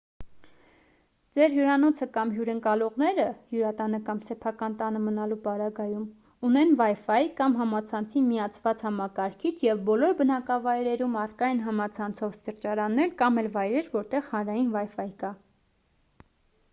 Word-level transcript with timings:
ձեր 1.37 1.51
հյուրանոցը 1.55 2.05
կամ 2.13 2.29
հյուրընկալողները 2.37 3.25
հյուրատանը 3.51 3.99
կամ 4.07 4.21
սեփական 4.29 4.77
տանը 4.79 5.01
մնալու 5.09 5.37
պարագայում 5.43 6.07
ունեն 6.49 6.73
wifi 6.81 7.19
կամ 7.41 7.59
համացանցին 7.61 8.27
միացված 8.31 8.83
համակարգիչ 8.87 9.53
և 9.69 9.85
բոլոր 9.91 10.17
բնակավայրերում 10.25 11.19
առկա 11.27 11.51
են 11.57 11.63
համացանցով 11.69 12.35
սրճարաններ 12.41 13.13
կամ 13.23 13.41
էլ 13.45 13.51
վայրեր 13.61 13.95
որտեղ 14.01 14.29
հանրային 14.33 14.75
wifi 14.81 15.07
կա: 15.25 15.35